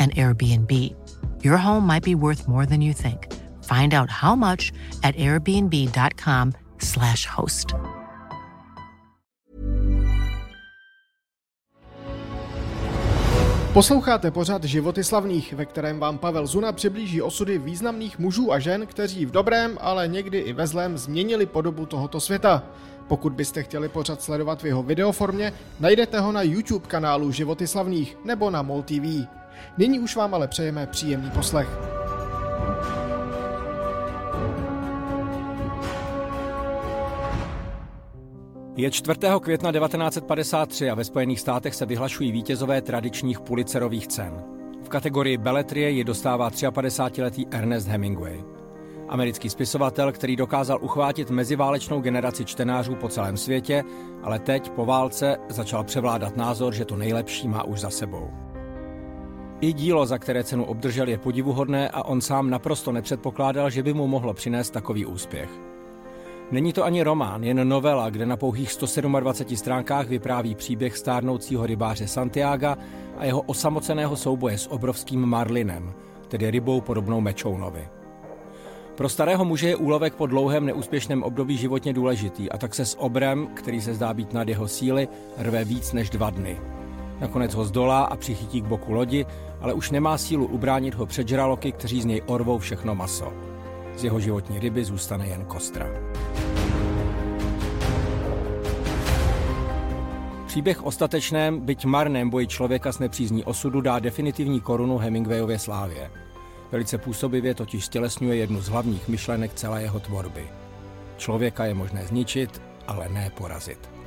[0.00, 0.70] an Airbnb.
[1.44, 3.28] Your home might be worth more than you think.
[3.62, 7.74] Find out how much at airbnb.com/slash host.
[13.72, 18.86] Posloucháte pořád Životy slavných, ve kterém vám Pavel Zuna přiblíží osudy významných mužů a žen,
[18.86, 22.62] kteří v dobrém, ale někdy i ve zlém změnili podobu tohoto světa.
[23.08, 28.16] Pokud byste chtěli pořád sledovat v jeho videoformě, najdete ho na YouTube kanálu Životy slavných
[28.24, 29.39] nebo na MOL TV.
[29.78, 31.68] Nyní už vám ale přejeme příjemný poslech.
[38.76, 39.18] Je 4.
[39.40, 44.42] května 1953 a ve Spojených státech se vyhlašují vítězové tradičních Pulitzerových cen.
[44.84, 48.44] V kategorii Belletrie ji dostává 53-letý Ernest Hemingway.
[49.08, 53.84] Americký spisovatel, který dokázal uchvátit meziválečnou generaci čtenářů po celém světě,
[54.22, 58.49] ale teď po válce začal převládat názor, že to nejlepší má už za sebou.
[59.60, 63.92] I dílo, za které cenu obdržel, je podivuhodné a on sám naprosto nepředpokládal, že by
[63.92, 65.50] mu mohlo přinést takový úspěch.
[66.50, 72.06] Není to ani román, jen novela, kde na pouhých 127 stránkách vypráví příběh stárnoucího rybáře
[72.06, 72.76] Santiaga
[73.18, 75.92] a jeho osamoceného souboje s obrovským marlinem,
[76.28, 77.88] tedy rybou podobnou mečounovi.
[78.94, 83.00] Pro starého muže je úlovek po dlouhém neúspěšném období životně důležitý a tak se s
[83.00, 86.60] obrem, který se zdá být nad jeho síly, rve víc než dva dny.
[87.20, 89.26] Nakonec ho zdolá a přichytí k boku lodi,
[89.60, 93.32] ale už nemá sílu ubránit ho před žraloky, kteří z něj orvou všechno maso.
[93.96, 95.86] Z jeho životní ryby zůstane jen kostra.
[100.46, 106.10] Příběh o statečném, byť marném boji člověka s nepřízní osudu dá definitivní korunu Hemingwayově slávě.
[106.72, 110.48] Velice působivě totiž stělesňuje jednu z hlavních myšlenek celé jeho tvorby.
[111.16, 113.99] Člověka je možné zničit, ale ne porazit.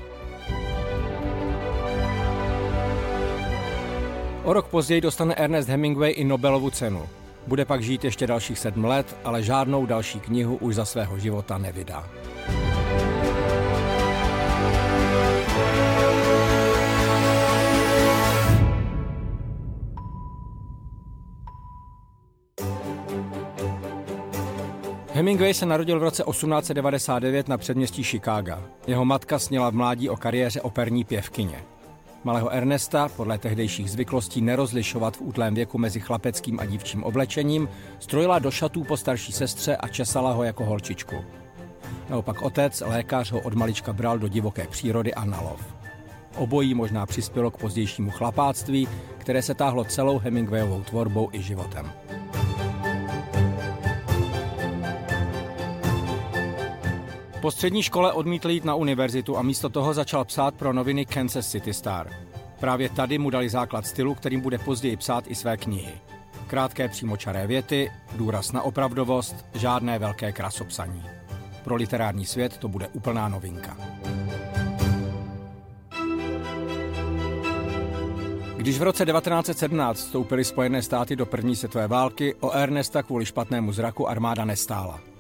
[4.44, 7.10] O rok později dostane Ernest Hemingway i Nobelovu cenu.
[7.48, 11.58] Bude pak žít ještě dalších sedm let, ale žádnou další knihu už za svého života
[11.58, 12.10] nevydá.
[25.14, 28.62] Hemingway se narodil v roce 1899 na předměstí Chicaga.
[28.88, 31.64] Jeho matka sněla v mládí o kariéře operní pěvkyně.
[32.24, 37.70] Malého Ernesta, podle tehdejších zvyklostí nerozlišovat v útlém věku mezi chlapeckým a dívčím oblečením,
[38.00, 41.16] strojila do šatů po starší sestře a česala ho jako holčičku.
[42.10, 45.76] Naopak otec, lékař, ho od malička bral do divoké přírody a na lov.
[46.38, 51.92] Obojí možná přispělo k pozdějšímu chlapáctví, které se táhlo celou Hemingwayovou tvorbou i životem.
[57.44, 61.50] Po střední škole odmítl jít na univerzitu a místo toho začal psát pro noviny Kansas
[61.50, 62.10] City Star.
[62.60, 65.94] Právě tady mu dali základ stylu, kterým bude později psát i své knihy.
[66.48, 71.04] Krátké přímočaré věty, důraz na opravdovost, žádné velké krasopsaní.
[71.64, 73.78] Pro literární svět to bude úplná novinka.
[78.58, 83.72] Když v roce 1917 vstoupily Spojené státy do první světové války, o Ernesta kvůli špatnému
[83.72, 85.13] zraku armáda nestála.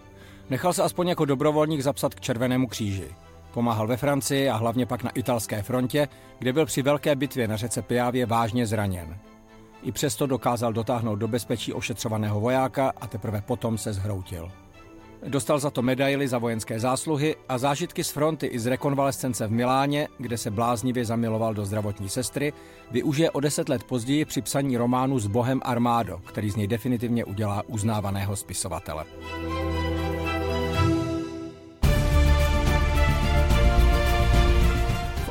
[0.49, 3.15] Nechal se aspoň jako dobrovolník zapsat k Červenému kříži.
[3.53, 6.07] Pomáhal ve Francii a hlavně pak na italské frontě,
[6.39, 9.17] kde byl při velké bitvě na řece Piavě vážně zraněn.
[9.83, 14.51] I přesto dokázal dotáhnout do bezpečí ošetřovaného vojáka a teprve potom se zhroutil.
[15.27, 19.51] Dostal za to medaily za vojenské zásluhy a zážitky z fronty i z rekonvalescence v
[19.51, 22.53] Miláně, kde se bláznivě zamiloval do zdravotní sestry,
[22.91, 27.25] využije o deset let později při psaní románu s Bohem Armádo, který z něj definitivně
[27.25, 29.05] udělá uznávaného spisovatele.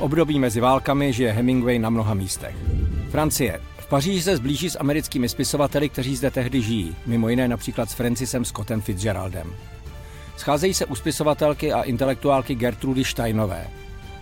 [0.02, 2.56] Období mezi válkami žije Hemingway na mnoha místech.
[3.10, 3.60] Francie.
[3.78, 7.94] V Paříži se zblíží s americkými spisovateli, kteří zde tehdy žijí, mimo jiné například s
[7.94, 9.52] Francisem Scottem Fitzgeraldem.
[10.36, 13.66] Scházejí se u spisovatelky a intelektuálky Gertrudy Steinové.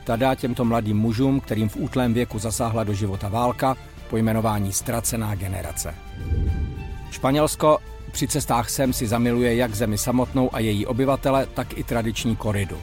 [0.05, 3.77] Ta dá těmto mladým mužům, kterým v útlém věku zasáhla do života válka,
[4.11, 5.95] pojmenování Ztracená generace.
[7.11, 7.79] Španělsko
[8.13, 12.77] při cestách sem si zamiluje jak zemi samotnou a její obyvatele, tak i tradiční koridu.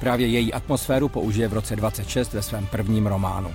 [0.00, 3.50] Právě její atmosféru použije v roce 26 ve svém prvním románu.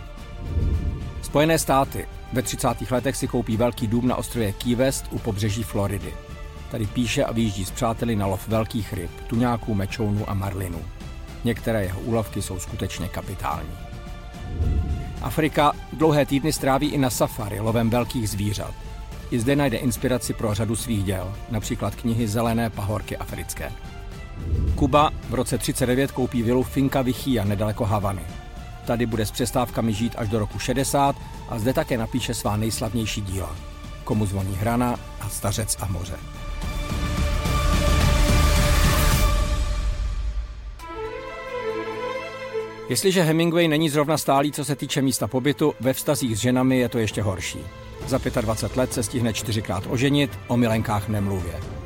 [1.22, 2.92] Spojené státy ve 30.
[2.92, 6.14] letech si koupí velký dům na ostrově Key West u pobřeží Floridy.
[6.72, 10.82] Tady píše a vyjíždí s přáteli na lov velkých ryb, tuňáků, mečounů a marlinů.
[11.44, 13.70] Některé jeho úlovky jsou skutečně kapitální.
[15.22, 18.74] Afrika dlouhé týdny stráví i na safari lovem velkých zvířat.
[19.32, 23.72] I zde najde inspiraci pro řadu svých děl, například knihy Zelené pahorky africké.
[24.76, 28.22] Kuba v roce 39 koupí vilu Finka Vichia nedaleko Havany.
[28.86, 31.16] Tady bude s přestávkami žít až do roku 60
[31.50, 33.56] a zde také napíše svá nejslavnější díla.
[34.04, 36.16] Komu zvoní hrana a stařec a moře.
[42.90, 46.90] Jestliže Hemingway není zrovna stálý, co se týče místa pobytu, ve vztazích s ženami je
[46.90, 47.60] to ještě horší.
[48.08, 51.79] Za 25 let se stihne čtyřikrát oženit, o milenkách nemluvě.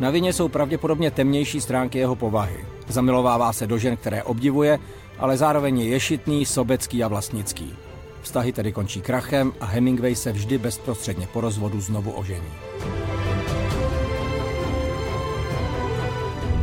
[0.00, 2.64] Na vině jsou pravděpodobně temnější stránky jeho povahy.
[2.88, 4.78] Zamilovává se do žen, které obdivuje,
[5.18, 7.76] ale zároveň je ješitný, sobecký a vlastnický.
[8.22, 12.52] Vztahy tedy končí krachem a Hemingway se vždy bezprostředně po rozvodu znovu ožení.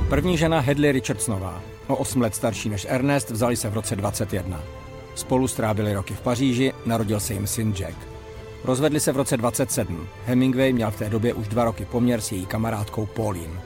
[0.10, 4.64] První žena Hedley Richardsonová, o 8 let starší než Ernest, vzali se v roce 21.
[5.16, 8.11] Spolu strávili roky v Paříži, narodil se jim syn Jack.
[8.64, 10.08] Rozvedli se v roce 27.
[10.26, 13.62] Hemingway měl v té době už dva roky poměr s její kamarádkou Pauline.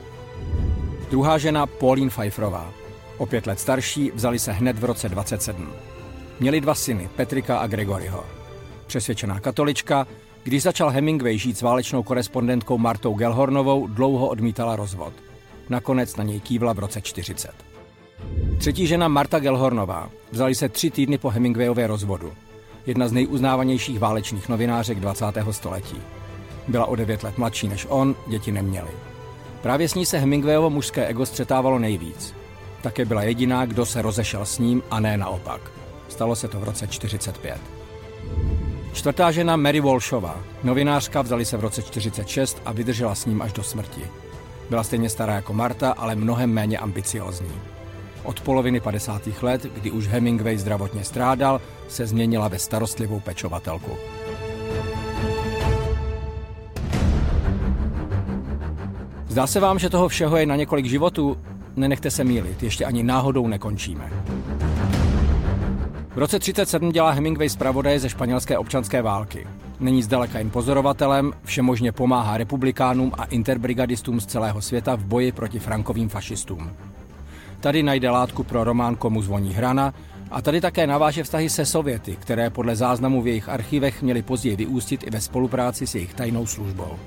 [1.10, 2.72] Druhá žena Pauline Pfeifferová,
[3.18, 5.68] o pět let starší, vzali se hned v roce 27.
[6.40, 8.24] Měli dva syny, Petrika a Gregoryho.
[8.86, 10.06] Přesvědčená katolička,
[10.42, 15.12] když začal Hemingway žít s válečnou korespondentkou Martou Gelhornovou, dlouho odmítala rozvod.
[15.68, 17.50] Nakonec na něj kývla v roce 40.
[18.58, 20.10] Třetí žena Marta Gelhornová.
[20.30, 22.32] Vzali se tři týdny po Hemingwayově rozvodu.
[22.86, 25.24] Jedna z nejuznávanějších válečných novinářek 20.
[25.50, 25.96] století.
[26.68, 28.90] Byla o devět let mladší než on, děti neměli.
[29.62, 32.34] Právě s ní se Hemingwayovo mužské ego střetávalo nejvíc.
[32.82, 35.60] Také byla jediná, kdo se rozešel s ním a ne naopak.
[36.08, 37.60] Stalo se to v roce 45.
[38.92, 40.40] Čtvrtá žena Mary Walshová.
[40.62, 44.02] Novinářka vzali se v roce 46 a vydržela s ním až do smrti.
[44.70, 47.75] Byla stejně stará jako Marta, ale mnohem méně ambiciozní.
[48.26, 49.42] Od poloviny 50.
[49.42, 53.90] let, kdy už Hemingway zdravotně strádal, se změnila ve starostlivou pečovatelku.
[59.28, 61.36] Zdá se vám, že toho všeho je na několik životů?
[61.76, 64.10] Nenechte se mílit, ještě ani náhodou nekončíme.
[66.14, 69.46] V roce 37 dělá Hemingway zpravodaje ze španělské občanské války.
[69.80, 75.58] Není zdaleka jen pozorovatelem, všemožně pomáhá republikánům a interbrigadistům z celého světa v boji proti
[75.58, 76.70] frankovým fašistům.
[77.60, 79.94] Tady najde látku pro román Komu zvoní hrana
[80.30, 84.56] a tady také naváže vztahy se Sověty, které podle záznamu v jejich archivech měly později
[84.56, 86.98] vyústit i ve spolupráci s jejich tajnou službou.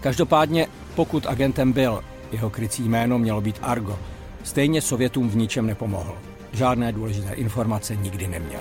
[0.00, 3.98] Každopádně, pokud agentem byl, jeho krycí jméno mělo být Argo,
[4.42, 6.14] stejně Sovětům v ničem nepomohl.
[6.52, 8.60] Žádné důležité informace nikdy neměl.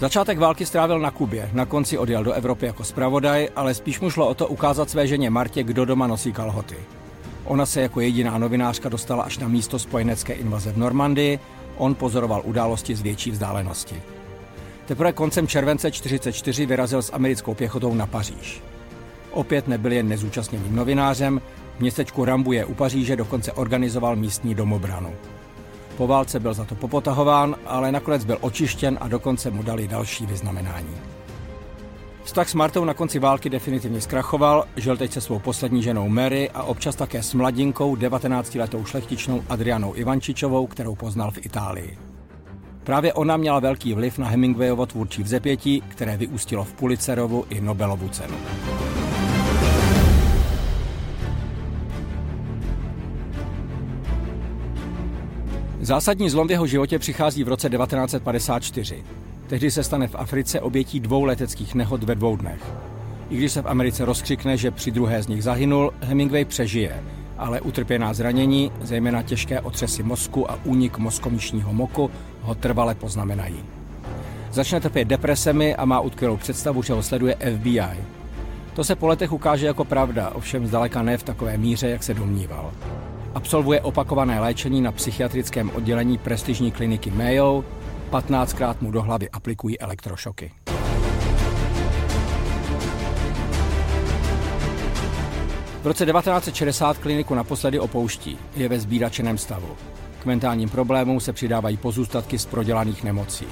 [0.00, 4.10] Začátek války strávil na Kubě, na konci odjel do Evropy jako zpravodaj, ale spíš mu
[4.10, 6.76] šlo o to ukázat své ženě Martě, kdo doma nosí kalhoty.
[7.50, 11.38] Ona se jako jediná novinářka dostala až na místo spojenecké invaze v Normandii,
[11.76, 14.02] on pozoroval události z větší vzdálenosti.
[14.86, 18.62] Teprve koncem července 1944 vyrazil s americkou pěchotou na Paříž.
[19.30, 21.40] Opět nebyl jen nezúčastněným novinářem,
[21.76, 25.14] v městečku Rambuje u Paříže dokonce organizoval místní domobranu.
[25.96, 30.26] Po válce byl za to popotahován, ale nakonec byl očištěn a dokonce mu dali další
[30.26, 30.96] vyznamenání.
[32.30, 36.50] Vztah s Martou na konci války definitivně zkrachoval, žil teď se svou poslední ženou Mary
[36.50, 41.98] a občas také s mladinkou 19-letou šlechtičnou Adrianou Ivančičovou, kterou poznal v Itálii.
[42.84, 48.08] Právě ona měla velký vliv na Hemingwayovo tvůrčí vzepětí, které vyústilo v Pulitzerovu i Nobelovu
[48.08, 48.36] cenu.
[55.80, 59.04] Zásadní zlom v jeho životě přichází v roce 1954.
[59.50, 62.62] Tehdy se stane v Africe obětí dvou leteckých nehod ve dvou dnech.
[63.30, 67.02] I když se v Americe rozkřikne, že při druhé z nich zahynul, Hemingway přežije,
[67.38, 72.10] ale utrpěná zranění, zejména těžké otřesy mozku a únik mozkomíšního moku,
[72.42, 73.64] ho trvale poznamenají.
[74.52, 78.04] Začne trpět depresemi a má utkvělou představu, že ho sleduje FBI.
[78.74, 82.14] To se po letech ukáže jako pravda, ovšem zdaleka ne v takové míře, jak se
[82.14, 82.72] domníval.
[83.34, 87.64] Absolvuje opakované léčení na psychiatrickém oddělení prestižní kliniky Mayo,
[88.10, 90.52] 15krát mu do hlavy aplikují elektrošoky.
[95.82, 99.76] V roce 1960 kliniku naposledy opouští, je ve zbíračeném stavu.
[100.22, 103.46] K mentálním problémům se přidávají pozůstatky z prodělaných nemocí.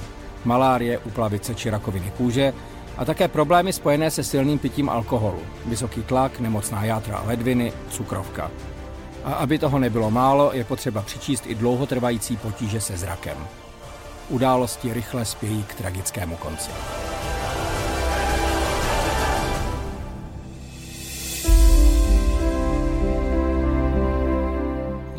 [0.45, 2.53] Malárie, uplavice či rakoviny kůže
[2.97, 8.51] a také problémy spojené se silným pitím alkoholu, vysoký tlak, nemocná játra a ledviny, cukrovka.
[9.23, 13.37] A aby toho nebylo málo, je potřeba přičíst i dlouhotrvající potíže se zrakem.
[14.29, 16.71] Události rychle spějí k tragickému konci.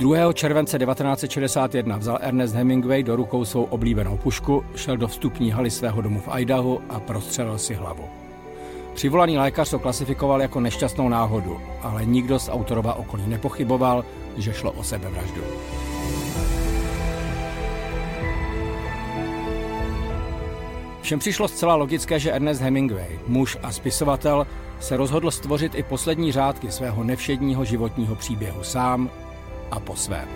[0.00, 0.32] 2.
[0.32, 6.02] července 1961 vzal Ernest Hemingway do rukou svou oblíbenou pušku, šel do vstupní haly svého
[6.02, 8.04] domu v Idahu a prostřelil si hlavu.
[8.94, 14.04] Přivolaný lékař to klasifikoval jako nešťastnou náhodu, ale nikdo z autorova okolí nepochyboval,
[14.36, 15.40] že šlo o sebevraždu.
[21.10, 24.46] Všem přišlo zcela logické, že Ernest Hemingway, muž a spisovatel,
[24.80, 29.10] se rozhodl stvořit i poslední řádky svého nevšedního životního příběhu sám
[29.70, 30.28] a po svém.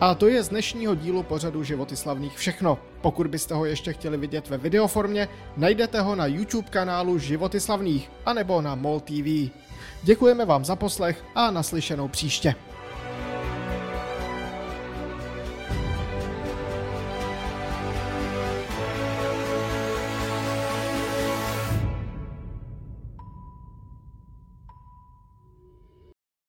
[0.00, 2.78] A to je z dnešního dílu pořadu Životy slavných všechno.
[3.00, 8.10] Pokud byste ho ještě chtěli vidět ve videoformě, najdete ho na YouTube kanálu Životy slavných
[8.26, 9.50] anebo na MOL TV.
[10.02, 12.54] Děkujeme vám za poslech a naslyšenou příště.